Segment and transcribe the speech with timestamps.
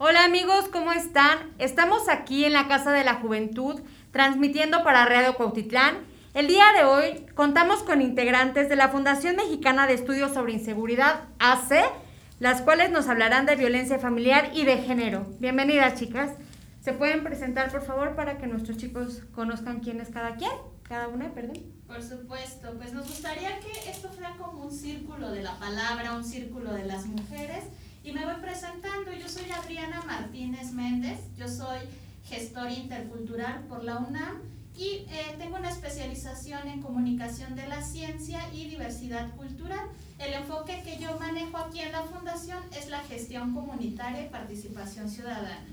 [0.00, 1.38] Hola amigos, ¿cómo están?
[1.58, 3.80] Estamos aquí en la Casa de la Juventud
[4.12, 5.96] transmitiendo para Radio Cuautitlán.
[6.34, 11.24] El día de hoy contamos con integrantes de la Fundación Mexicana de Estudios sobre Inseguridad,
[11.40, 11.84] AC,
[12.38, 15.26] las cuales nos hablarán de violencia familiar y de género.
[15.40, 16.30] Bienvenidas chicas.
[16.80, 20.52] ¿Se pueden presentar por favor para que nuestros chicos conozcan quién es cada quien?
[20.84, 21.58] Cada una, perdón.
[21.88, 26.24] Por supuesto, pues nos gustaría que esto fuera como un círculo de la palabra, un
[26.24, 27.64] círculo de las mujeres
[28.08, 29.12] y me voy presentando.
[29.12, 31.78] Yo soy Adriana Martínez Méndez, yo soy
[32.24, 34.40] gestora intercultural por la UNAM
[34.74, 39.86] y eh, tengo una especialización en comunicación de la ciencia y diversidad cultural.
[40.18, 45.10] El enfoque que yo manejo aquí en la fundación es la gestión comunitaria y participación
[45.10, 45.66] ciudadana.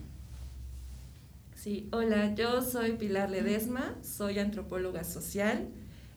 [1.56, 5.70] Sí, hola, yo soy Pilar Ledesma, soy antropóloga social,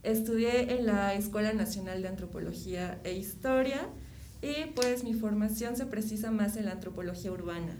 [0.03, 3.89] estudié en la Escuela Nacional de Antropología e Historia
[4.41, 7.77] y pues mi formación se precisa más en la antropología urbana.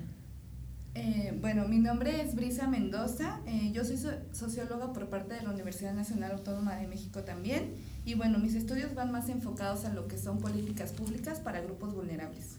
[0.95, 3.99] Eh, bueno, mi nombre es Brisa Mendoza, eh, yo soy
[4.33, 8.95] socióloga por parte de la Universidad Nacional Autónoma de México también y bueno, mis estudios
[8.95, 12.57] van más enfocados a lo que son políticas públicas para grupos vulnerables.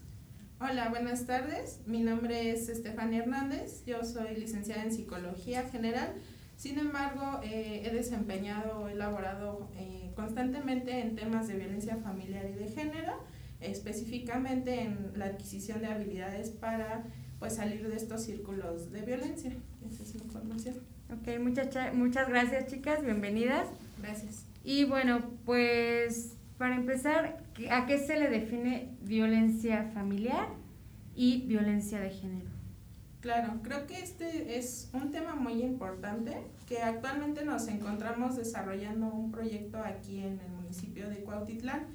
[0.62, 1.80] Hola, buenas tardes.
[1.86, 3.84] Mi nombre es Estefania Hernández.
[3.86, 6.14] Yo soy licenciada en Psicología General.
[6.56, 9.70] Sin embargo, eh, he desempeñado, he elaborado
[10.16, 13.14] constantemente en temas de violencia familiar y de género
[13.62, 17.04] específicamente en la adquisición de habilidades para
[17.40, 19.52] pues salir de estos círculos de violencia.
[19.90, 20.76] Esa es mi información.
[21.12, 23.68] Ok, muchas, muchas gracias chicas, bienvenidas.
[24.02, 24.46] Gracias.
[24.64, 30.50] Y bueno, pues para empezar, ¿a qué se le define violencia familiar
[31.16, 32.50] y violencia de género?
[33.22, 36.38] Claro, creo que este es un tema muy importante
[36.68, 41.88] que actualmente nos encontramos desarrollando un proyecto aquí en el municipio de Cuautitlán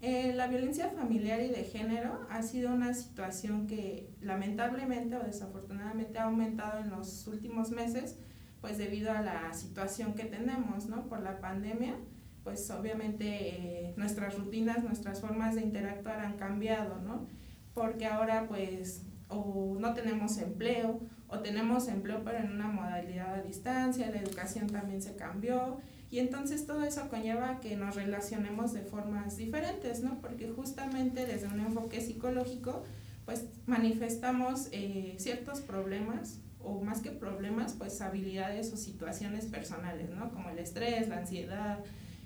[0.00, 6.18] eh, la violencia familiar y de género ha sido una situación que lamentablemente o desafortunadamente
[6.18, 8.16] ha aumentado en los últimos meses,
[8.60, 11.08] pues debido a la situación que tenemos, ¿no?
[11.08, 11.96] Por la pandemia,
[12.44, 17.26] pues obviamente eh, nuestras rutinas, nuestras formas de interactuar han cambiado, ¿no?
[17.74, 23.42] Porque ahora pues o no tenemos empleo o tenemos empleo pero en una modalidad a
[23.42, 25.78] distancia, la educación también se cambió
[26.10, 30.20] y entonces todo eso conlleva que nos relacionemos de formas diferentes, ¿no?
[30.20, 32.82] Porque justamente desde un enfoque psicológico,
[33.26, 40.30] pues manifestamos eh, ciertos problemas, o más que problemas, pues habilidades o situaciones personales, ¿no?
[40.30, 41.78] Como el estrés, la ansiedad,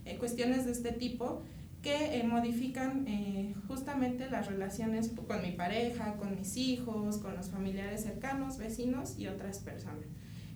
[0.05, 1.43] eh, cuestiones de este tipo
[1.83, 3.05] que eh, modifican
[3.67, 9.27] justamente las relaciones con mi pareja, con mis hijos, con los familiares cercanos, vecinos y
[9.27, 10.07] otras personas.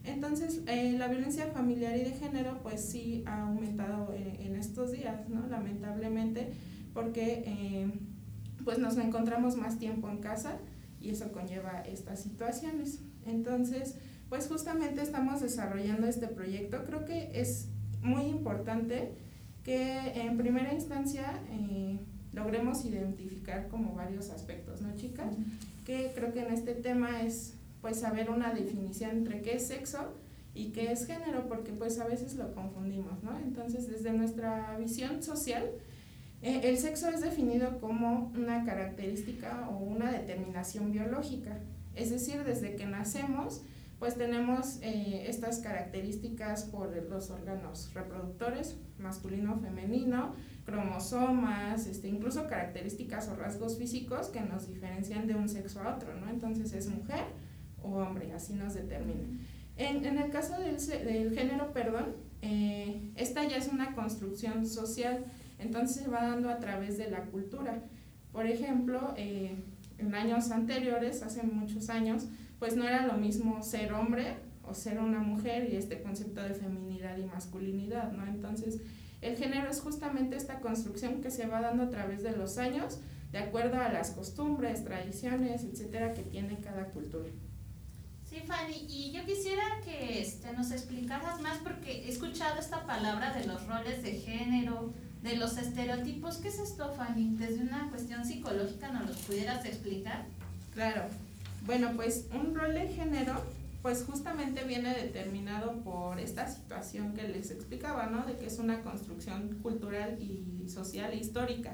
[0.06, 4.93] Entonces, eh, la violencia familiar y de género, pues sí ha aumentado eh, en estos
[4.93, 5.47] días, ¿no?
[5.49, 6.53] Lamentablemente,
[6.94, 7.91] porque eh,
[8.65, 10.59] pues nos encontramos más tiempo en casa
[11.00, 13.00] y eso conlleva estas situaciones.
[13.27, 13.97] Entonces,
[14.28, 16.84] pues justamente estamos desarrollando este proyecto.
[16.84, 17.69] Creo que es
[18.00, 19.12] muy importante
[19.65, 21.41] que en primera instancia
[22.33, 25.34] logremos identificar como varios aspectos, ¿no, chicas?
[25.84, 27.56] Que creo que en este tema es
[27.86, 30.12] pues saber una definición entre qué es sexo
[30.54, 33.38] y qué es género, porque pues a veces lo confundimos, ¿no?
[33.38, 35.70] Entonces, desde nuestra visión social,
[36.42, 41.60] eh, el sexo es definido como una característica o una determinación biológica,
[41.94, 43.62] es decir, desde que nacemos,
[44.00, 53.28] pues tenemos eh, estas características por los órganos reproductores, masculino, femenino, cromosomas, este, incluso características
[53.28, 56.28] o rasgos físicos que nos diferencian de un sexo a otro, ¿no?
[56.28, 57.45] Entonces es mujer,
[57.86, 59.24] o hombre, así nos determina.
[59.76, 65.24] En, en el caso del, del género, perdón, eh, esta ya es una construcción social,
[65.58, 67.82] entonces se va dando a través de la cultura.
[68.32, 69.56] Por ejemplo, eh,
[69.98, 72.26] en años anteriores, hace muchos años,
[72.58, 76.54] pues no era lo mismo ser hombre o ser una mujer y este concepto de
[76.54, 78.26] feminidad y masculinidad, ¿no?
[78.26, 78.80] Entonces,
[79.22, 83.00] el género es justamente esta construcción que se va dando a través de los años,
[83.32, 87.28] de acuerdo a las costumbres, tradiciones, etcétera, que tiene cada cultura.
[88.37, 93.33] Sí, Fanny, y yo quisiera que este, nos explicaras más porque he escuchado esta palabra
[93.33, 94.93] de los roles de género,
[95.23, 96.37] de los estereotipos.
[96.37, 97.37] ¿Qué es esto, Fanny?
[97.37, 100.27] Desde una cuestión psicológica, ¿nos los pudieras explicar?
[100.75, 101.05] Claro.
[101.65, 103.43] Bueno, pues un rol de género,
[103.81, 108.27] pues justamente viene determinado por esta situación que les explicaba, ¿no?
[108.27, 111.73] De que es una construcción cultural y social e histórica.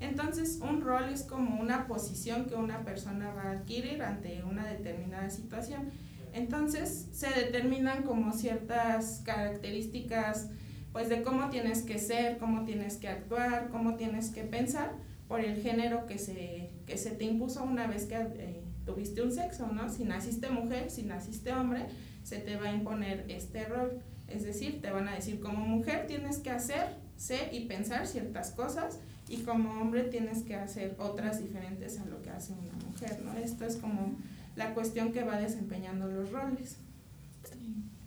[0.00, 4.66] Entonces, un rol es como una posición que una persona va a adquirir ante una
[4.66, 5.90] determinada situación.
[6.32, 10.50] Entonces, se determinan como ciertas características,
[10.92, 14.92] pues de cómo tienes que ser, cómo tienes que actuar, cómo tienes que pensar
[15.28, 19.32] por el género que se que se te impuso una vez que eh, tuviste un
[19.32, 19.88] sexo, ¿no?
[19.88, 21.86] Si naciste mujer, si naciste hombre,
[22.22, 24.02] se te va a imponer este rol.
[24.28, 28.50] Es decir, te van a decir como mujer tienes que hacer, ser y pensar ciertas
[28.50, 28.98] cosas
[29.34, 33.32] y como hombre tienes que hacer otras diferentes a lo que hace una mujer, ¿no?
[33.34, 34.16] Esto es como
[34.54, 36.76] la cuestión que va desempeñando los roles.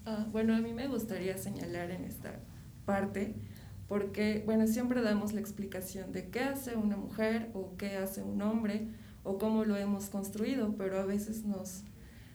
[0.06, 2.39] Ah, bueno, a mí me gustaría señalar en esta
[2.85, 3.35] parte,
[3.89, 8.41] porque, bueno, siempre damos la explicación de qué hace una mujer o qué hace un
[8.41, 8.88] hombre
[9.24, 11.83] o cómo lo hemos construido, pero a veces nos,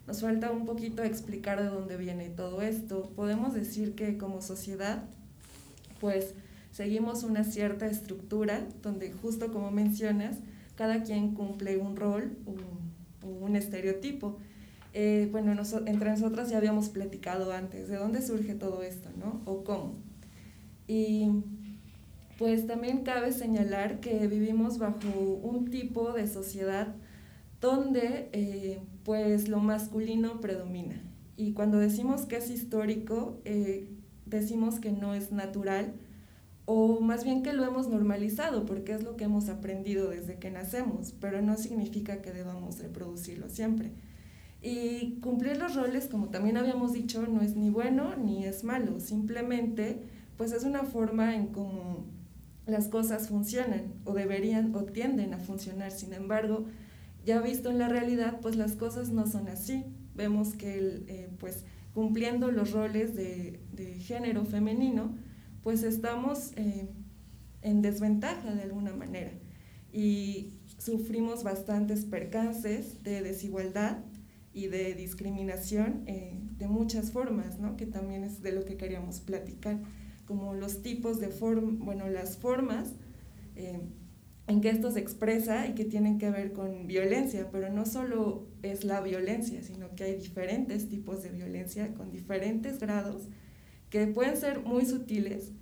[0.07, 3.11] nos falta un poquito explicar de dónde viene todo esto.
[3.17, 5.05] Podemos decir que como sociedad,
[5.99, 6.35] pues
[6.73, 10.39] seguimos una cierta estructura donde justo como mencionas,
[10.75, 12.83] cada quien cumple un rol, un,
[13.29, 14.39] un estereotipo.
[14.95, 15.53] Eh, bueno,
[15.87, 19.41] entre nosotras ya habíamos platicado antes de dónde surge todo esto, ¿no?
[19.45, 19.95] O cómo.
[20.87, 21.29] Y
[22.39, 25.09] pues también cabe señalar que vivimos bajo
[25.43, 26.95] un tipo de sociedad
[27.61, 31.01] donde eh, pues lo masculino predomina.
[31.37, 33.89] Y cuando decimos que es histórico, eh,
[34.27, 35.95] decimos que no es natural,
[36.65, 40.51] o más bien que lo hemos normalizado, porque es lo que hemos aprendido desde que
[40.51, 43.93] nacemos, pero no significa que debamos reproducirlo siempre.
[44.61, 49.01] Y cumplir los roles, como también habíamos dicho, no es ni bueno ni es malo,
[49.01, 50.03] simplemente
[50.37, 52.07] pues es una forma en cómo
[52.67, 55.91] las cosas funcionan o deberían o tienden a funcionar.
[55.91, 56.65] Sin embargo,
[57.25, 59.85] ya visto en la realidad, pues las cosas no son así.
[60.15, 61.65] Vemos que eh, pues
[61.95, 63.61] cumpliendo los roles de,
[64.01, 65.15] género femenino,
[65.63, 66.89] pues estamos eh,
[67.63, 69.33] en desventaja de alguna manera
[69.93, 73.99] y sufrimos bastantes percances de desigualdad
[74.53, 77.77] y de discriminación eh, de muchas formas, ¿no?
[77.77, 79.79] que también es de lo que queríamos platicar,
[80.27, 82.95] como los tipos de forma, bueno, las formas
[83.57, 83.81] eh,
[84.47, 88.49] en que esto se expresa y que tienen que ver con violencia, pero no solo
[88.63, 93.29] es la violencia, sino que hay diferentes tipos de violencia con diferentes grados
[93.93, 95.53] que pueden ser muy sutiles,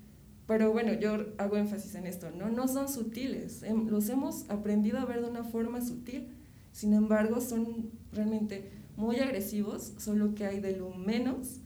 [0.46, 2.48] pero bueno, yo hago énfasis en esto, ¿no?
[2.48, 6.28] No son sutiles, los hemos aprendido a ver de una forma sutil,
[6.70, 11.56] sin embargo son realmente muy agresivos, solo que hay de lo menos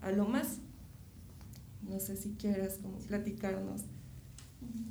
[0.00, 0.58] a lo más.
[1.82, 3.80] No sé si quieras como platicarnos.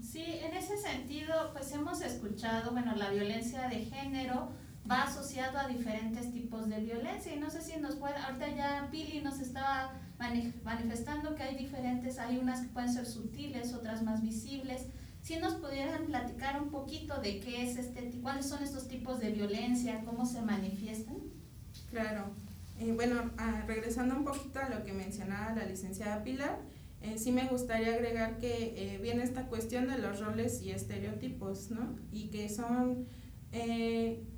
[0.02, 4.50] Sí, en ese sentido, pues hemos escuchado, bueno, la violencia de género
[4.90, 8.90] va asociado a diferentes tipos de violencia y no sé si nos puede, ahorita ya
[8.92, 9.94] Pili nos estaba
[10.64, 14.86] manifestando que hay diferentes, hay unas que pueden ser sutiles, otras más visibles.
[15.22, 19.32] Si nos pudieran platicar un poquito de qué es este, cuáles son estos tipos de
[19.32, 21.18] violencia, cómo se manifiestan.
[21.90, 22.32] Claro.
[22.80, 26.58] Eh, bueno, ah, regresando un poquito a lo que mencionaba la licenciada Pilar,
[27.02, 31.72] eh, sí me gustaría agregar que eh, viene esta cuestión de los roles y estereotipos,
[31.72, 31.96] ¿no?
[32.12, 33.08] Y que son,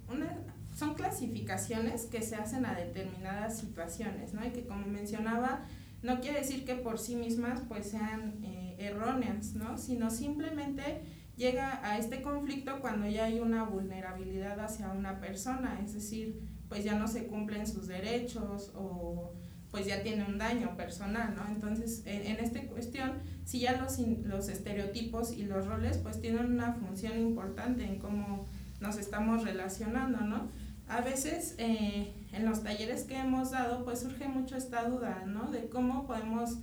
[0.09, 0.37] una,
[0.75, 4.45] son clasificaciones que se hacen a determinadas situaciones, ¿no?
[4.45, 5.61] Y que como mencionaba,
[6.01, 8.43] no quiere decir que por sí mismas pues sean
[8.77, 9.77] erróneas, ¿no?
[9.77, 11.01] Sino simplemente
[11.35, 16.39] llega a este conflicto cuando ya hay una vulnerabilidad hacia una persona, es decir,
[16.69, 19.33] pues ya no se cumplen sus derechos o
[19.71, 21.47] pues ya tiene un daño personal, ¿no?
[21.47, 26.45] Entonces, en, en esta cuestión, si ya los, los estereotipos y los roles pues tienen
[26.45, 28.45] una función importante en cómo
[28.79, 30.49] nos estamos relacionando, ¿no?
[30.93, 35.49] A veces eh, en los talleres que hemos dado pues surge mucho esta duda, ¿no?
[35.49, 36.59] De cómo podemos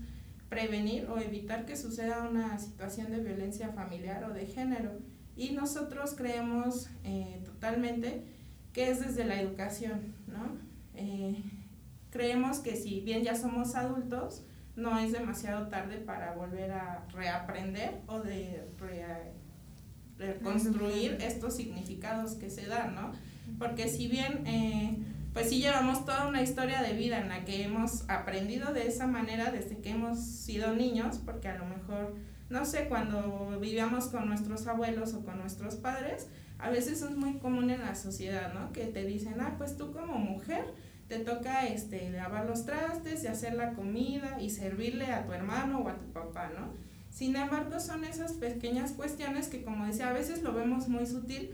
[0.48, 4.92] prevenir o evitar que suceda una situación de violencia familiar o de género.
[5.36, 8.22] Y nosotros creemos eh, totalmente
[8.72, 10.58] que es desde la educación, ¿no?
[10.94, 11.42] Eh,
[12.12, 14.44] creemos que si bien ya somos adultos,
[14.76, 18.64] no es demasiado tarde para volver a reaprender o de
[20.18, 23.10] reconstruir estos significados que se dan, ¿no?
[23.60, 24.96] Porque si bien, eh,
[25.34, 29.06] pues sí llevamos toda una historia de vida en la que hemos aprendido de esa
[29.06, 32.16] manera desde que hemos sido niños, porque a lo mejor,
[32.48, 36.26] no sé, cuando vivíamos con nuestros abuelos o con nuestros padres,
[36.58, 38.72] a veces es muy común en la sociedad, ¿no?
[38.72, 40.64] Que te dicen, ah, pues tú como mujer
[41.08, 45.80] te toca este, lavar los trastes y hacer la comida y servirle a tu hermano
[45.80, 46.72] o a tu papá, ¿no?
[47.10, 51.50] Sin embargo, son esas pequeñas cuestiones que, como decía, a veces lo vemos muy sutil,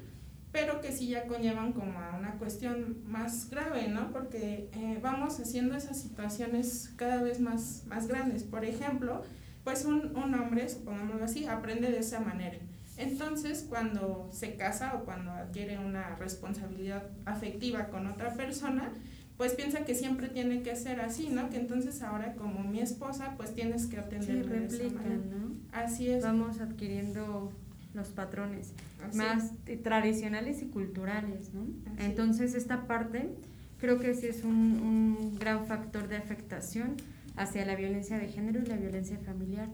[0.52, 4.10] pero que sí ya conllevan como a una cuestión más grave, ¿no?
[4.10, 8.42] Porque eh, vamos haciendo esas situaciones cada vez más, más grandes.
[8.42, 9.22] Por ejemplo,
[9.64, 12.58] pues un, un hombre, supongámoslo así, aprende de esa manera
[12.96, 18.92] entonces, cuando se casa o cuando adquiere una responsabilidad afectiva con otra persona,
[19.36, 21.50] pues piensa que siempre tiene que ser así, ¿no?
[21.50, 25.56] Que entonces ahora como mi esposa, pues tienes que atenderme sí, replica, ¿no?
[25.72, 26.22] Así es.
[26.22, 27.52] Vamos adquiriendo
[27.96, 28.72] los patrones
[29.14, 31.66] más tradicionales y culturales, ¿no?
[31.98, 33.30] Entonces esta parte
[33.78, 36.96] creo que sí es un, un gran factor de afectación
[37.36, 39.68] hacia la violencia de género y la violencia familiar,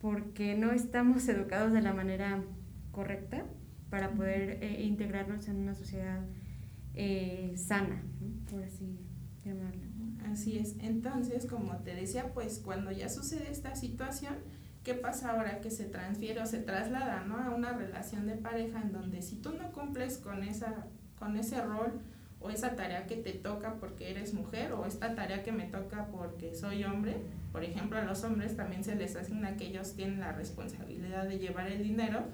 [0.00, 2.42] porque no estamos educados de la manera
[2.92, 3.44] correcta
[3.90, 6.20] para poder eh, integrarnos en una sociedad
[6.94, 8.50] eh, sana, ¿no?
[8.50, 8.98] por así
[9.44, 9.82] llamarlo.
[10.30, 10.76] Así es.
[10.80, 14.34] Entonces, como te decía, pues cuando ya sucede esta situación,
[14.82, 17.38] ¿qué pasa ahora que se transfiere o se traslada ¿no?
[17.38, 20.86] a una relación de pareja en donde si tú no cumples con, esa,
[21.18, 22.00] con ese rol
[22.40, 26.06] o esa tarea que te toca porque eres mujer o esta tarea que me toca
[26.06, 27.16] porque soy hombre,
[27.52, 31.38] por ejemplo, a los hombres también se les asigna que ellos tienen la responsabilidad de
[31.38, 32.24] llevar el dinero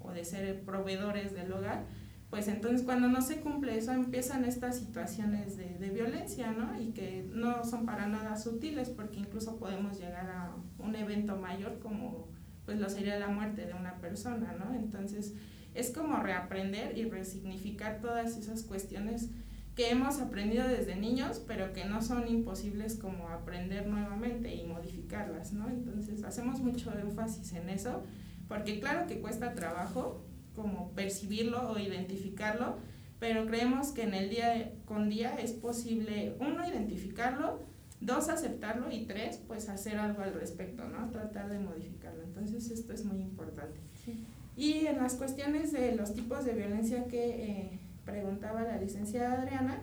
[0.00, 1.84] o de ser proveedores del hogar,
[2.30, 6.80] pues entonces cuando no se cumple eso empiezan estas situaciones de, de, violencia, ¿no?
[6.80, 11.80] Y que no son para nada sutiles porque incluso podemos llegar a un evento mayor
[11.80, 12.28] como
[12.64, 14.72] pues lo sería la muerte de una persona, ¿no?
[14.74, 15.34] Entonces
[15.74, 19.30] es como reaprender y resignificar todas esas cuestiones
[19.74, 25.52] que hemos aprendido desde niños, pero que no son imposibles como aprender nuevamente y modificarlas,
[25.52, 25.68] ¿no?
[25.68, 28.02] Entonces hacemos mucho énfasis en eso,
[28.48, 32.76] porque claro que cuesta trabajo, como percibirlo o identificarlo,
[33.18, 37.60] pero creemos que en el día con día es posible, uno, identificarlo,
[38.00, 41.10] dos, aceptarlo y tres, pues hacer algo al respecto, ¿no?
[41.10, 42.22] Tratar de modificarlo.
[42.22, 43.78] Entonces esto es muy importante.
[44.04, 44.24] Sí.
[44.56, 49.80] Y en las cuestiones de los tipos de violencia que eh, preguntaba la licenciada Adriana,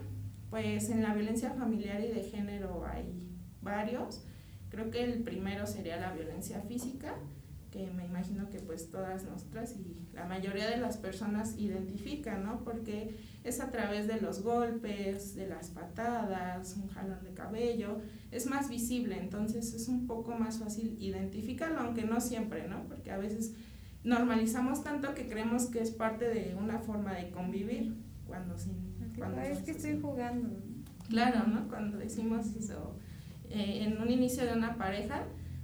[0.50, 3.27] pues en la violencia familiar y de género hay
[3.62, 4.24] varios.
[4.69, 7.15] Creo que el primero sería la violencia física,
[7.77, 12.63] que me imagino que pues todas nosotras y la mayoría de las personas identifican, ¿no?
[12.63, 18.00] Porque es a través de los golpes, de las patadas, un jalón de cabello,
[18.31, 22.84] es más visible, entonces es un poco más fácil identificarlo, aunque no siempre, ¿no?
[22.86, 23.53] Porque a veces
[24.03, 28.88] normalizamos tanto que creemos que es parte de una forma de convivir, cuando sin...
[29.15, 30.50] Cuando es que estoy jugando.
[31.10, 31.67] Claro, ¿no?
[31.67, 32.96] Cuando decimos eso,
[33.50, 35.24] eh, en un inicio de una pareja,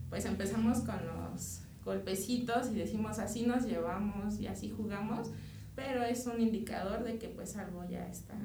[0.10, 5.32] pues empezamos con los golpecitos y decimos así nos llevamos y así jugamos,
[5.76, 8.36] pero es un indicador de que pues algo ya está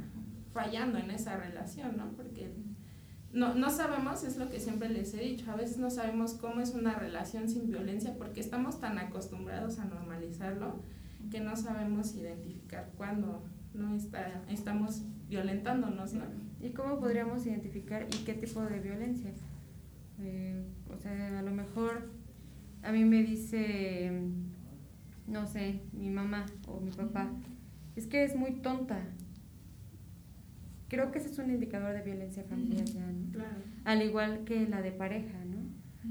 [0.52, 2.10] fallando en esa relación, ¿no?
[2.16, 2.52] Porque
[3.32, 6.60] no, no sabemos, es lo que siempre les he dicho, a veces no sabemos cómo
[6.60, 10.80] es una relación sin violencia porque estamos tan acostumbrados a normalizarlo
[11.30, 16.24] que no sabemos identificar cuándo no está, estamos violentándonos, ¿no?
[16.60, 19.32] ¿Y cómo podríamos identificar y qué tipo de violencia?
[20.20, 22.08] Eh, o sea, a lo mejor
[22.88, 24.10] a mí me dice,
[25.26, 27.30] no sé, mi mamá o mi papá,
[27.96, 28.98] es que es muy tonta.
[30.88, 33.30] Creo que ese es un indicador de violencia familiar ya, ¿no?
[33.30, 33.56] Claro.
[33.84, 35.58] Al igual que la de pareja, ¿no?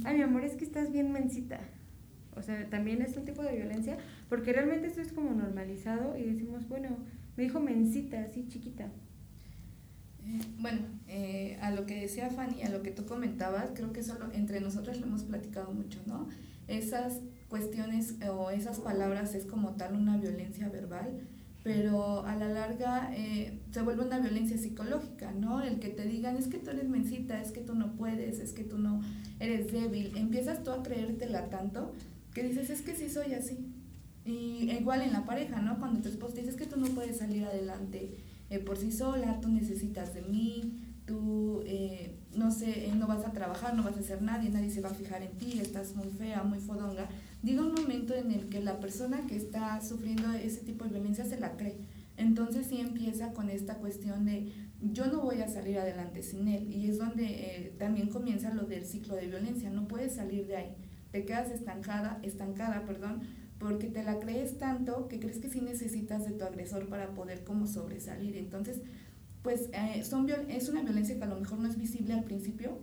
[0.08, 1.62] Ay, mi amor, es que estás bien mensita.
[2.36, 3.98] O sea, también es un tipo de violencia,
[4.30, 6.90] porque realmente eso es como normalizado y decimos, bueno,
[7.38, 8.86] me dijo mensita, así chiquita.
[10.28, 14.04] Eh, bueno, eh, a lo que decía Fanny, a lo que tú comentabas, creo que
[14.04, 16.28] solo entre nosotros lo hemos platicado mucho, ¿no?
[16.68, 21.22] Esas cuestiones o esas palabras es como tal una violencia verbal,
[21.64, 25.62] pero a la larga eh, se vuelve una violencia psicológica, ¿no?
[25.62, 28.54] El que te digan es que tú eres mensita, es que tú no puedes, es
[28.54, 29.02] que tú no
[29.40, 31.94] eres débil, empiezas tú a creértela tanto
[32.34, 33.74] que dices es que sí soy así.
[34.24, 35.80] Y igual en la pareja, ¿no?
[35.80, 38.16] Cuando tu esposo te dice es que tú no puedes salir adelante
[38.50, 43.25] eh, por sí sola, tú necesitas de mí, tú, eh, no sé, eh, no vas
[43.25, 45.96] a trabajar, no vas a hacer nadie, nadie se va a fijar en ti, estás
[45.96, 47.10] muy fea, muy fodonga.
[47.41, 51.25] Diga un momento en el que la persona que está sufriendo ese tipo de violencia
[51.25, 51.77] se la cree.
[52.15, 54.51] Entonces sí empieza con esta cuestión de
[54.82, 58.63] yo no voy a salir adelante sin él y es donde eh, también comienza lo
[58.63, 60.75] del ciclo de violencia, no puedes salir de ahí,
[61.12, 63.22] te quedas estancada, estancada, perdón,
[63.58, 67.44] porque te la crees tanto que crees que sí necesitas de tu agresor para poder
[67.44, 68.38] como sobresalir.
[68.38, 68.82] Entonces,
[69.44, 72.77] pues eh, es una violencia que a lo mejor no es visible al principio,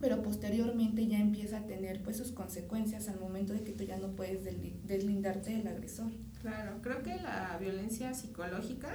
[0.00, 3.96] pero posteriormente ya empieza a tener pues sus consecuencias al momento de que tú ya
[3.96, 4.44] no puedes
[4.84, 6.10] deslindarte del agresor.
[6.42, 8.90] Claro, creo que la violencia psicológica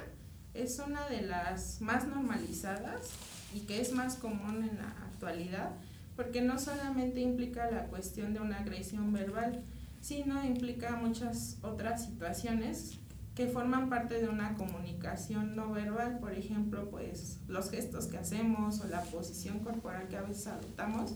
[0.54, 3.10] es una de las más normalizadas
[3.54, 5.72] y que es más común en la actualidad,
[6.16, 9.64] porque no solamente implica la cuestión de una agresión verbal,
[10.02, 13.01] sino implica muchas otras situaciones
[13.36, 18.82] que forman parte de una comunicación no verbal, por ejemplo, pues los gestos que hacemos
[18.82, 21.14] o la posición corporal que a veces adoptamos,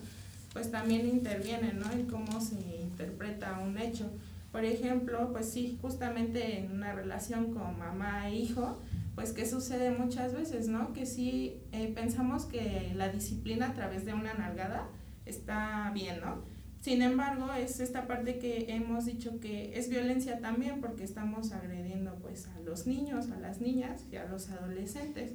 [0.53, 1.91] pues también intervienen, ¿no?
[1.91, 4.10] En cómo se interpreta un hecho.
[4.53, 8.79] Por ejemplo, pues sí, justamente en una relación con mamá e hijo,
[9.13, 10.93] pues que sucede muchas veces, ¿no?
[10.93, 14.88] Que sí eh, pensamos que la disciplina a través de una nalgada
[15.25, 16.54] está bien, ¿no?
[16.85, 22.13] Sin embargo, es esta parte que hemos dicho que es violencia también porque estamos agrediendo
[22.21, 25.33] pues a los niños, a las niñas y a los adolescentes.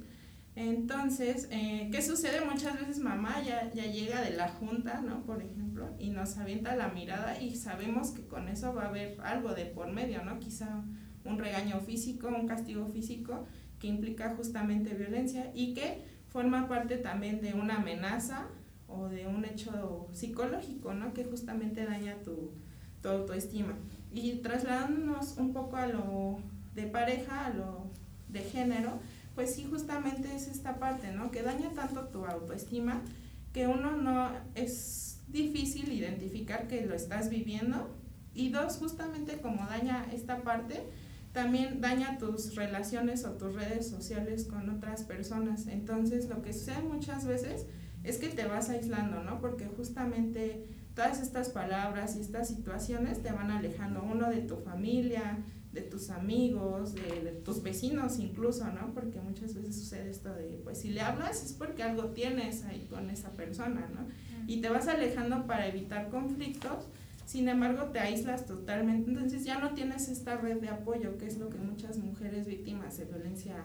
[0.55, 2.39] Entonces, eh, ¿qué sucede?
[2.45, 5.25] Muchas veces mamá ya, ya llega de la junta, ¿no?
[5.25, 9.19] Por ejemplo, y nos avienta la mirada y sabemos que con eso va a haber
[9.19, 10.39] algo de por medio, ¿no?
[10.39, 10.85] Quizá
[11.25, 13.45] un regaño físico, un castigo físico
[13.77, 18.47] que implica justamente violencia y que forma parte también de una amenaza
[18.93, 21.13] o de un hecho psicológico, ¿no?
[21.13, 22.51] Que justamente daña tu,
[23.01, 23.75] tu autoestima.
[24.13, 26.39] Y trasladándonos un poco a lo
[26.75, 27.87] de pareja, a lo
[28.29, 28.99] de género,
[29.35, 31.31] pues sí, justamente es esta parte, ¿no?
[31.31, 33.01] Que daña tanto tu autoestima
[33.53, 37.89] que uno no es difícil identificar que lo estás viviendo
[38.33, 40.83] y dos, justamente como daña esta parte,
[41.33, 45.67] también daña tus relaciones o tus redes sociales con otras personas.
[45.67, 47.65] Entonces, lo que sucede muchas veces
[48.03, 49.39] es que te vas aislando, ¿no?
[49.39, 50.65] Porque justamente
[50.95, 55.39] todas estas palabras y estas situaciones te van alejando, uno de tu familia,
[55.71, 58.93] de tus amigos, de, tus vecinos incluso, ¿no?
[58.93, 62.87] Porque muchas veces sucede esto de, pues si le hablas es porque algo tienes ahí
[62.89, 64.07] con esa persona, ¿no?
[64.47, 66.87] Y te vas alejando para evitar conflictos,
[67.25, 71.37] sin embargo te aíslas totalmente, entonces ya no tienes esta red de apoyo, que es
[71.37, 73.63] lo que muchas mujeres víctimas de violencia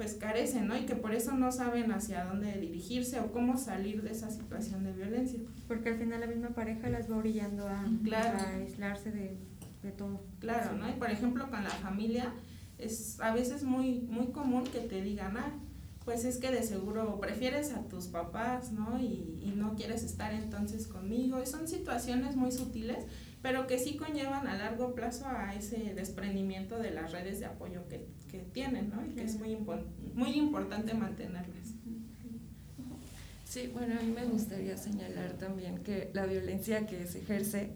[0.00, 0.78] pues carecen, ¿no?
[0.78, 4.82] Y que por eso no saben hacia dónde dirigirse o cómo salir de esa situación
[4.82, 5.40] de violencia.
[5.68, 9.36] Porque al final la misma pareja las va orillando a, a aislarse de
[9.82, 10.20] de todo.
[10.38, 10.88] Claro, ¿no?
[10.88, 12.32] Y por ejemplo con la familia
[12.78, 15.52] es a veces muy, muy común que te digan, ah,
[16.04, 18.98] pues es que de seguro prefieres a tus papás, ¿no?
[19.00, 21.40] Y, y no quieres estar entonces conmigo.
[21.42, 23.04] Y son situaciones muy sutiles,
[23.42, 27.88] pero que sí conllevan a largo plazo a ese desprendimiento de las redes de apoyo
[27.88, 29.04] que, que tienen, ¿no?
[29.04, 29.56] Y que es muy,
[30.14, 31.74] muy importante mantenerlas.
[33.44, 37.70] Sí, bueno, a mí me gustaría señalar también que la violencia que se ejerce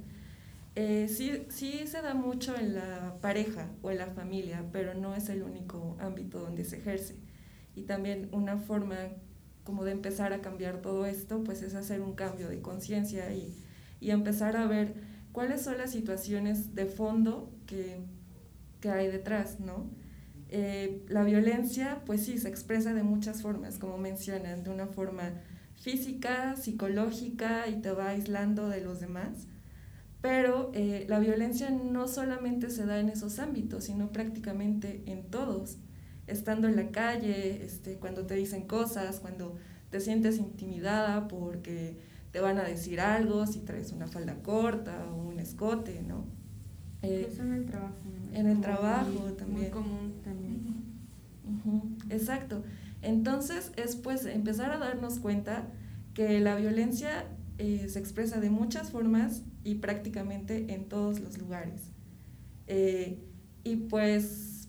[0.77, 5.15] eh, sí, sí se da mucho en la pareja o en la familia, pero no
[5.15, 7.17] es el único ámbito donde se ejerce.
[7.77, 8.97] Y también una forma
[9.63, 13.55] como de empezar a cambiar todo esto, pues es hacer un cambio de conciencia y,
[14.01, 14.95] y, empezar a ver
[15.35, 17.99] cuáles son las situaciones de fondo que,
[18.81, 19.91] que hay detrás, ¿no?
[20.49, 25.33] Eh, la violencia, pues sí, se expresa de muchas formas, como mencionan, de una forma
[25.77, 29.49] física, psicológica y te va aislando de los demás
[30.25, 35.77] pero eh, la violencia no solamente se da en esos ámbitos, sino prácticamente en todos.
[36.27, 39.59] Estando en la calle, este, cuando te dicen cosas, cuando
[39.91, 41.99] te sientes intimidada porque
[42.35, 46.25] te van a decir algo, si traes una falda corta o un escote, ¿no?
[47.01, 47.95] Eh, en el trabajo.
[48.33, 49.61] En el trabajo también.
[49.61, 50.65] Muy común también.
[52.11, 52.65] exacto.
[53.03, 55.69] Entonces es pues empezar a darnos cuenta
[56.13, 57.25] que la violencia
[57.59, 61.93] eh, se expresa de muchas formas y prácticamente en todos los lugares.
[62.67, 63.23] Eh,
[63.63, 64.69] y pues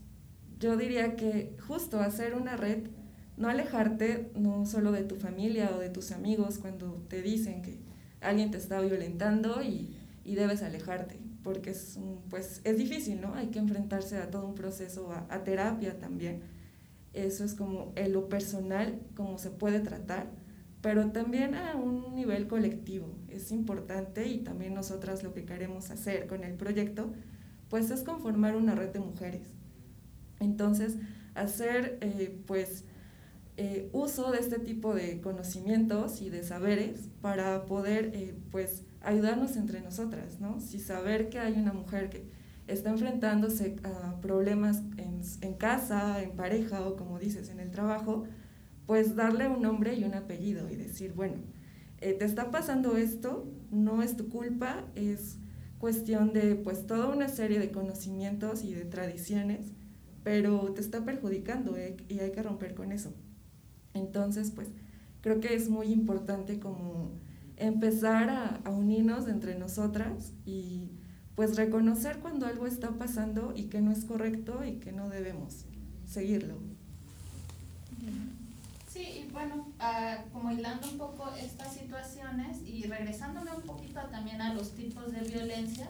[0.60, 2.90] yo diría que justo hacer una red,
[3.38, 7.80] no alejarte no solo de tu familia o de tus amigos cuando te dicen que
[8.22, 13.36] alguien te está violentando y, y debes alejarte, porque es, pues, es difícil, ¿no?
[13.36, 16.42] Hay que enfrentarse a todo un proceso, a, a terapia también.
[17.14, 20.28] Eso es como en lo personal, cómo se puede tratar
[20.86, 23.08] pero también a un nivel colectivo.
[23.28, 27.12] Es importante y también nosotras lo que queremos hacer con el proyecto,
[27.70, 29.48] pues es conformar una red de mujeres.
[30.40, 30.98] Entonces,
[31.34, 32.84] hacer eh, pues
[33.58, 39.56] eh, uso de este tipo de conocimientos y de saberes para poder eh, pues ayudarnos
[39.56, 40.60] entre nosotras, ¿no?
[40.60, 42.30] Si saber que hay una mujer que
[42.68, 48.26] está enfrentándose a problemas en, en casa, en pareja o como dices, en el trabajo,
[48.86, 51.38] pues darle un nombre y un apellido y decir, bueno,
[52.02, 55.38] eh, te está pasando esto, no es tu culpa, es
[55.80, 59.72] cuestión de pues toda una serie de conocimientos y de tradiciones,
[60.24, 63.14] pero te está perjudicando eh, y hay que romper con eso.
[63.96, 64.68] Entonces, pues
[65.22, 67.10] creo que es muy importante como
[67.58, 70.92] empezar a, a unirnos entre nosotras y
[71.36, 75.66] pues reconocer cuando algo está pasando y que no es correcto y que no debemos
[76.08, 76.56] seguirlo.
[78.88, 84.42] Sí, y bueno, ah, como hilando un poco estas situaciones y regresándome un poquito también
[84.42, 85.88] a los tipos de violencia,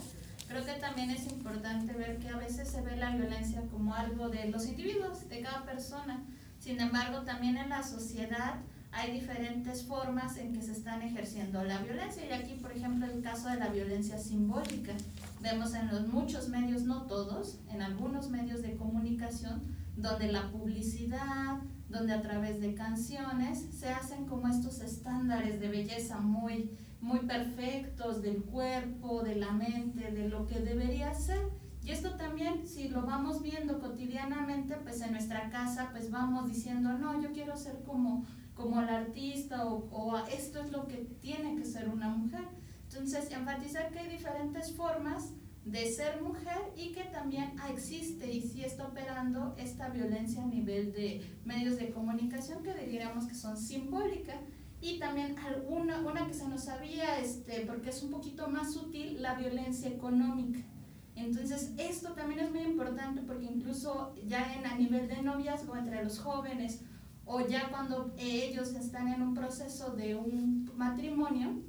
[0.48, 4.30] creo que también es importante ver que a veces se ve la violencia como algo
[4.30, 6.24] de los individuos, de cada persona.
[6.66, 8.56] Sin embargo, también en la sociedad
[8.92, 12.26] hay diferentes formas en que se están ejerciendo la violencia.
[12.26, 14.94] Y aquí, por ejemplo, el caso de la violencia simbólica.
[15.42, 19.62] Vemos en los muchos medios, no todos, en algunos medios de comunicación,
[19.96, 26.20] donde la publicidad, donde a través de canciones se hacen como estos estándares de belleza
[26.20, 31.44] muy, muy perfectos del cuerpo, de la mente, de lo que debería ser.
[31.86, 36.98] Y esto también, si lo vamos viendo cotidianamente, pues en nuestra casa, pues vamos diciendo,
[36.98, 41.56] no, yo quiero ser como, como el artista o, o esto es lo que tiene
[41.56, 42.42] que ser una mujer.
[42.90, 48.64] Entonces, enfatizar que hay diferentes formas de ser mujer y que también existe y sí
[48.64, 54.38] está operando esta violencia a nivel de medios de comunicación que diríamos que son simbólicas
[54.80, 59.24] y también alguna una que se nos había este porque es un poquito más sutil
[59.24, 60.60] la violencia económica
[61.16, 66.04] entonces esto también es muy importante porque incluso ya en a nivel de noviazgo entre
[66.04, 66.82] los jóvenes
[67.26, 71.62] o ya cuando ellos están en un proceso de un matrimonio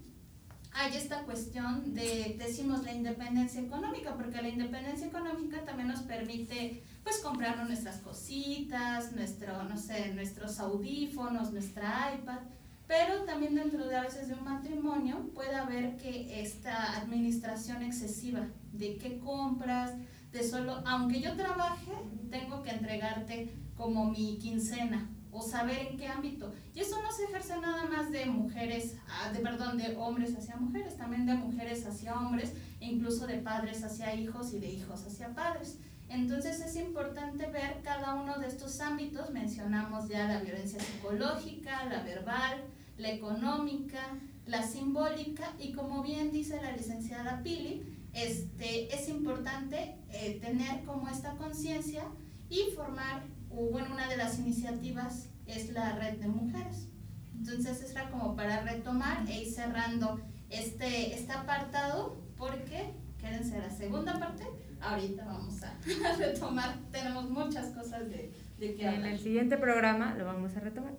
[0.79, 6.83] hay esta cuestión de, decimos, la independencia económica, porque la independencia económica también nos permite,
[7.03, 12.41] pues, comprarnos nuestras cositas, nuestro, no sé, nuestros audífonos, nuestra iPad,
[12.87, 18.47] pero también dentro de a veces de un matrimonio puede haber que esta administración excesiva
[18.73, 19.93] de qué compras,
[20.33, 21.93] de solo, aunque yo trabaje,
[22.31, 26.53] tengo que entregarte como mi quincena o saber en qué ámbito.
[26.75, 30.57] Y eso no se ejerce nada más de mujeres, ah, de perdón, de hombres hacia
[30.57, 35.05] mujeres, también de mujeres hacia hombres, e incluso de padres hacia hijos y de hijos
[35.05, 35.79] hacia padres.
[36.09, 42.03] Entonces es importante ver cada uno de estos ámbitos, mencionamos ya la violencia psicológica, la
[42.03, 42.63] verbal,
[42.99, 44.01] la económica,
[44.47, 47.83] la simbólica y como bien dice la licenciada Pili,
[48.13, 52.05] este, es importante eh, tener como esta conciencia
[52.49, 56.89] y formar bueno, una de las iniciativas es la red de mujeres.
[57.35, 64.19] Entonces, es como para retomar e ir cerrando este, este apartado, porque, quédense la segunda
[64.19, 64.45] parte,
[64.81, 65.75] ahorita vamos a,
[66.19, 68.95] retomar, tenemos muchas cosas de, hablar.
[68.95, 70.95] En el siguiente programa lo vamos a retomar.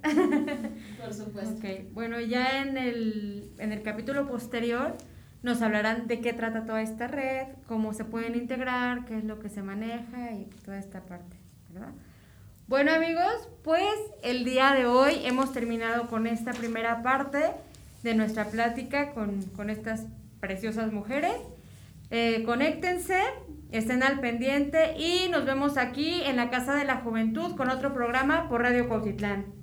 [1.03, 1.57] Por supuesto.
[1.57, 1.89] Okay.
[1.93, 4.95] Bueno, ya en el, en el capítulo posterior
[5.43, 9.39] nos hablarán de qué trata toda esta red, cómo se pueden integrar, qué es lo
[9.39, 11.37] que se maneja y toda esta parte,
[11.69, 11.91] ¿verdad?
[12.67, 17.51] Bueno amigos, pues el día de hoy hemos terminado con esta primera parte
[18.03, 20.05] de nuestra plática con, estas
[20.41, 21.35] preciosas mujeres.
[22.09, 23.21] Eh, conéctense,
[23.71, 27.93] estén al pendiente y nos vemos aquí en la Casa de la Juventud con otro
[27.93, 29.56] programa por Radio Cautitlán.